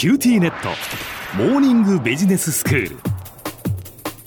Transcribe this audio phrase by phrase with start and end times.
[0.00, 0.70] キューティーネット。
[1.36, 2.96] モーニングビジネススクール。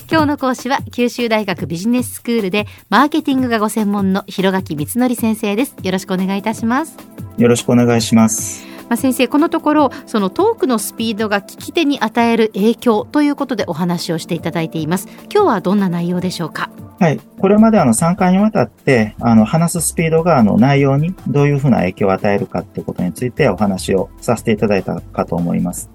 [0.08, 5.76] 今日の講師は九州大学ビジネススクールでマーケティングがご専門の広垣光則先生です。
[5.82, 6.96] よろしくお願いいたします。
[7.40, 8.68] よろしくお願いします。
[8.88, 15.08] まあ、先生このところそのトークのスピードが聞き手に与える影響ということでお話をしていただいています。
[15.34, 16.70] 今日はどんな内容でしょうか？
[17.00, 17.20] はい。
[17.40, 25.90] これまであの3回にわたって、あの話すスピードがあの内容にどういうふうな影響を与えるかってことについてお話をさせていただいたかと思います。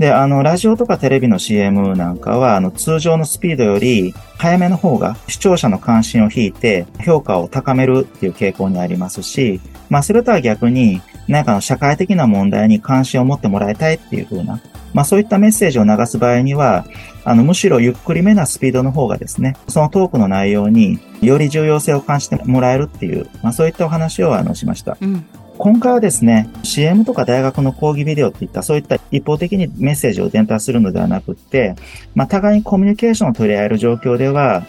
[0.00, 14.60] で、あの、ラジオとかテレビの CM なんかは、あの、通常のスピードより、早めの方が視聴者の関心を引いて、評価を高めるっていう傾向にありますし、まあ、それとは逆に、なんかの社会的な問題に関心を持ってもらいたいっていう風な、
[14.92, 16.84] まあそういったメッセージを流す場合には、
[17.24, 24.98] あの、むしろゆっくりめなスピードの方がですね、そのトークの内容により重要性を感じてもらえるっていう、まあそういったお話をあのしました。
[25.00, 25.24] うん
[25.62, 31.74] 今回はですね、CM とか大学の講義ビデオっていったそういった一方的にメッセージを伝達するのではなくって、
[32.14, 34.64] まあ、互いにコミュニケーションを取り合える状況では、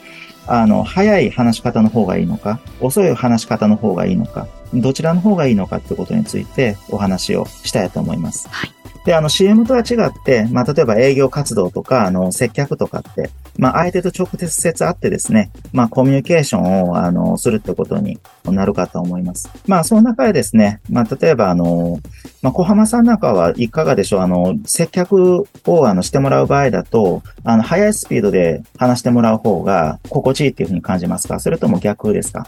[0.48, 8.47] あの、早い話し方の方がいいのか、遅い話し方の方がいいのか、どちらの方がいいのかってことについてお話をしたいと思います。
[8.50, 8.72] はい。
[9.06, 19.50] で、あの CM とは違って、まあ、例えば営業活動とか、あの、接客とかって、まあ、相手と直接会ってですね、まあ、コミュニケーションを、あの、するってことになるかと思います。
[19.68, 22.00] まあ、その中でですね、まあ、例えば、あの、
[22.42, 24.22] まあ、小浜さんなんかはいかがでしょう？
[24.22, 31.40] あの、接客を、あの、してもらう場合だと、あの、速いスピードで話してもらう方が心地いいっていうふうに感じますか？
[31.40, 32.48] それとも逆ですか？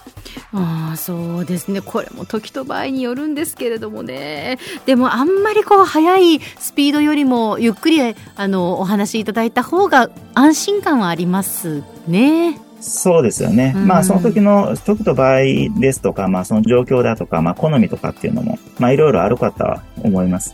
[0.51, 1.81] ああ、そうですね。
[1.81, 4.57] これも時と場合によるんですけれどもね。
[4.85, 8.01] でも、あんまりこう、速いスピードよりも、ゆっくり、
[8.35, 12.59] あの、お話しいただいた方が安心感はありますね。
[12.83, 13.73] そうですよね。
[13.75, 15.39] うん、まあ、その時の、時と場合
[15.79, 20.53] ですとか、まあ、その状況だとか、まあ、好みとかっていうのも、まあ、いろいろあるかとは思います。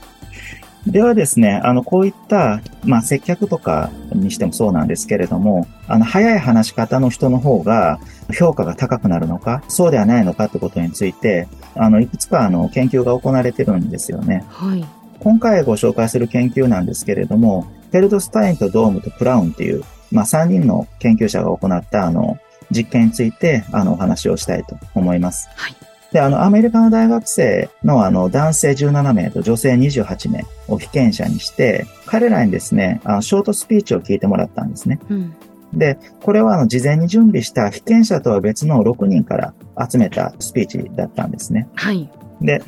[0.87, 7.99] ではですね、あの、こういった、まあ、接客とかにしてもそうなんですけれども、あの、早い話し方の人の方が
[8.33, 14.45] 評価が高くなるのか、そうではないのかってことについて、あの、いくつかあの、研究が行われてるんですよね。
[14.49, 14.85] はい。
[15.19, 22.37] 今回ご紹介する研究なんですけれども、フェルドスタインとドームとプラウンっていう、まあ、3人の研究者が行ったあの、
[22.71, 25.49] 実験について、あの、お話をしたいと思います。
[25.55, 25.75] はい。
[26.11, 34.99] で、あの、アメリカの大学生のあの、男性17名と女性28名を被験者にして、彼らにですね、あの、ショートスピーチを聞いてもらったんですね。
[35.09, 35.35] うん、
[35.73, 39.53] で、これはあの、事前に準備した被験者とは別の6人から
[39.89, 41.67] 集めたスピーチだったんですね。
[41.75, 42.09] はい。
[42.41, 42.61] で、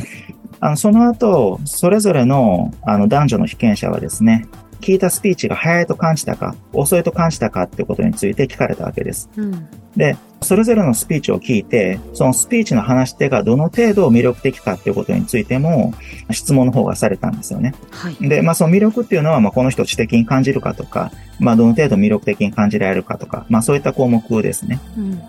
[0.59, 4.47] あの、その後、それぞれの、あの、男女の被験者はですね、
[4.81, 9.29] 聞いたスピーチが早いと感じたか、遅いと感じたかってことについて聞かれたわけです。
[9.37, 15.93] うん、で、それぞれのスピーチを聞いて、そのスピーチの話し手がどの程度魅力的かっていうことについても、
[16.31, 17.73] 質問の方がされたんですよね。
[17.91, 24.79] はい、で、まあその魅力っていうのは、まあこの人知的に感じるかとか、まあどの程度魅力的に感じられるかとか、まあそういった項目ですね。
[24.97, 25.21] うん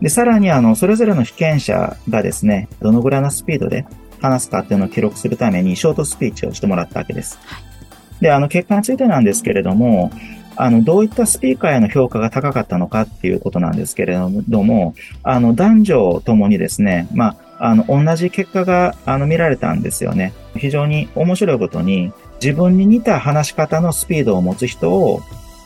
[0.00, 3.86] で、さらにあの、それぞれの被験者がですね、どのぐらいのスピードで
[4.20, 7.38] 話すかっていうのを記録するためにショートスピーチをしてもらったわけです。
[7.44, 7.70] はい
[8.20, 10.10] で、あの、結果についてなんですけれども、
[10.56, 14.18] あの、どういったスピーカーへの評価が高かったのかっていうことなんですけれ
[14.48, 20.32] ども、あの、男女ともにですね、まあ、あの、同じ結果が、あの、見られたんですよね。
[20.56, 22.12] 非常に面白いことに、
[22.42, 25.22] 自分に似た話し方のスピードを持つ人を、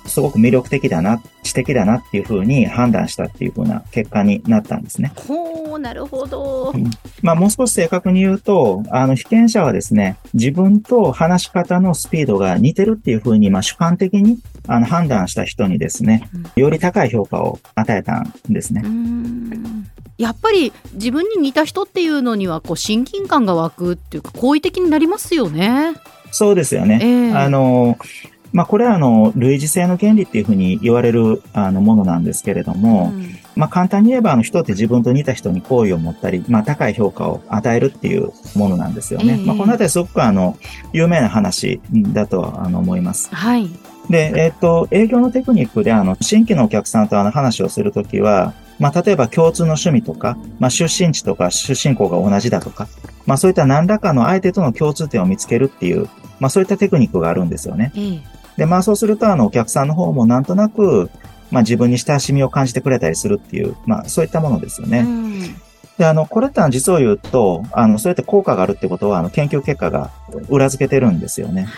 [0.07, 5.13] すごく魅力的だな、知的だなっていうふうに判断したっていうふうな結果になったんですね。
[5.17, 6.73] ほう、なるほど。
[6.75, 6.91] うん、
[7.23, 18.83] まあもう少し正確に言うと、あの被験者はですね、自分と話し方のスピードが似てるっていうふうに、まあ主観的にあの判断した人にですね、より高い評価を与えたんですね。
[20.17, 25.95] やっぱり自分に似た人っていうのにはこう親近感が湧くっていうか好意的になりますよね。
[26.31, 26.99] そうですよね。
[27.01, 27.97] えー、あの、
[28.55, 39.39] まあ、これはあの、類似性の原理っていうふうに言われるあのものなんですけれども、うん、まあ、簡単に言えばあの人って自分と似た人に好意を持ったり、まあ、高い評価を与えるっていうものなんですよね。
[39.41, 40.57] えー、まあ、このあたりすごくあの、
[40.93, 41.81] 有名な話
[42.13, 43.29] だとあの思います。
[43.35, 43.69] はい。
[44.09, 52.87] で、えっ、ー、と、営業のテクニックであの、新規のお客さんとあの話をするときは、まあ、例えば共通の趣味とか、まあ、出身地とか出身校が同じだとか、
[53.27, 56.09] まあ、そういった何らかの相手との共通点を見つけるっていう、
[56.39, 57.93] まあ、そういったテクニックがあるんですよね。
[57.97, 61.11] えーで、まあそうすると、あの、お客さんの方もなんとなく、
[61.51, 65.01] まあ自分に親しみを感じてくれたりするっていう、まあそういったものですよね。
[65.01, 65.41] うん、
[65.99, 70.11] で、あの、これって実を言うと、あの、そうやって効果があるってことは、あの、研究結果が
[70.49, 71.69] 裏付けてるんですよね。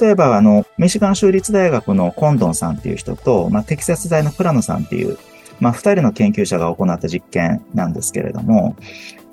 [0.00, 5.18] 例えば、あの、ミシガン州立大学のコンドンさんっていう人と、まあ、テキサス大のプラノさんっていう、
[5.60, 8.76] まあ、2人の研究者が行った実験なんですけれども、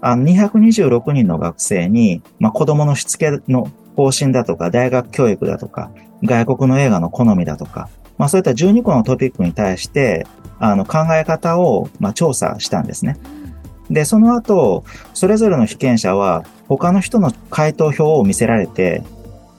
[0.02, 5.92] あの、226人の学生に、まあ、子供のしつけの方針だとか、大学教育だとか、
[6.24, 10.26] 外国の映画の好みだとか、まあ、そういった12個のトピックに対して、
[10.60, 13.18] あの、考え方を、まあ、調査したんですね。
[13.90, 14.84] で、その後、
[15.14, 19.04] それぞれの被験者は、他の人の回答表を見せられて、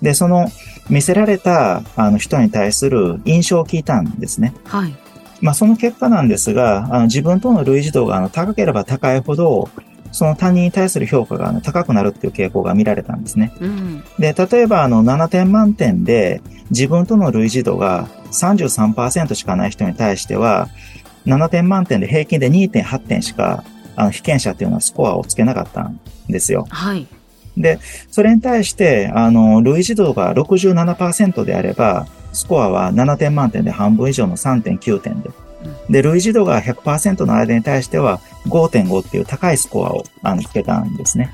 [0.03, 0.49] で、その
[0.89, 4.55] 見せられたあの人に対する印象を聞いたんですね。
[4.65, 4.95] はい。
[5.41, 9.69] まあ、その結果なんですが、あの自分との類似度があの高ければ高いほど、
[10.13, 13.53] その他人に対する評価が高くなるっていう傾向が見られたんですね。
[13.61, 14.05] うん。
[14.19, 16.41] で、例えばあの7点満点で
[16.71, 20.69] 自分との類似度が33%しかない人に対しては、
[21.27, 23.65] 7点満点で平均で2.8点しか
[23.97, 26.67] あの被験者っていうのはスコアをつけなかったんですよ。
[26.71, 27.07] はい。
[27.57, 27.79] で、
[28.11, 32.07] それに対して、あの、類似度が67%であれば、
[32.37, 35.31] スコアは7点満点で半分以上の3.9点で。
[35.89, 41.33] で、類似度が100%の間に対しては5.5っていう高いスコアをあのつけたんですね。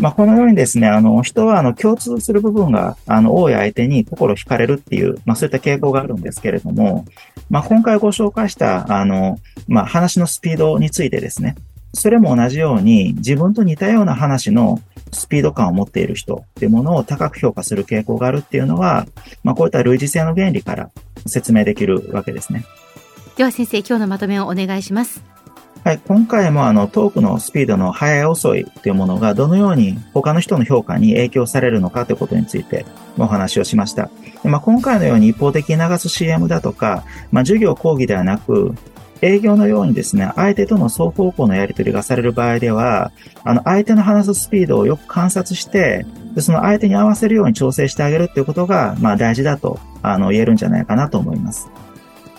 [0.00, 7.06] まあ、このようにですね、あの、人はあの共通する部分があの多い相手に心惹かれるっていう、まあ、そういった傾向があるんですけれども、
[7.48, 11.56] まあ、今回ご紹介したあの、まあ、話のスピードについてですね、
[11.94, 14.78] それも同じように自分と似たような話の
[15.12, 19.06] スピード感を持っている人っていうものを高く評価する傾向があるっていうのは、
[19.42, 20.90] まあ、こういった類似性の原理から
[21.26, 22.64] 説明できるわけですね。
[23.36, 25.22] では先生、今日のまとめをお願いします。
[25.84, 32.84] はい、今回もあのトークのスピードの速い遅いというものがどのように他の人の評価に影響されるのかということについて
[33.16, 34.10] お話をしました。
[34.42, 38.74] でまあ、今回のように一方的に流す CM だとか、まあ、授業講義ではなく、
[39.20, 43.12] 営業のようにですね、相手との双方向のやり取りがされる場合では、
[43.44, 51.68] あの、相手の話すスピードをよく観察して、でその相手に合わせるように調整してあげるっていうことが、まあ大事だと、あの、言えるんじゃないかなと思います。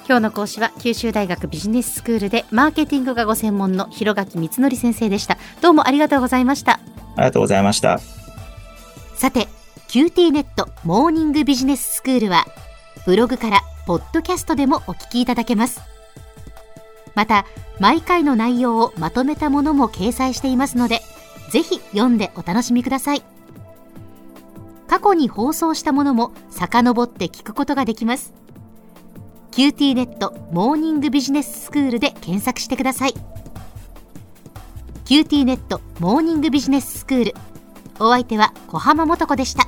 [0.07, 5.37] 今日の講師は九州大学ビジネススクールでマーケティングがご専門の広垣光則先生でした。
[5.61, 6.73] どうもありがとうございました。
[6.73, 6.79] あ
[7.17, 7.99] りがとうございました。
[9.13, 9.47] さて、
[9.89, 12.45] QT ネットモーニングビジネススクールは、
[13.05, 15.98] ブログからポッドキャストでもお聞きいただけます。
[17.19, 17.45] また、
[17.81, 21.01] 毎回の内容をまとめたものも掲載していますので、
[21.51, 23.23] ぜひ読んでお楽しみください。
[24.87, 28.33] 過去に放送したものも遡って聞くことができます。
[29.51, 33.13] QT ネットモーニングビジネススクールで検索してください。
[35.03, 37.33] QT ネットモーニングビジネススクール。
[37.99, 39.67] お相手は小浜もとこでした。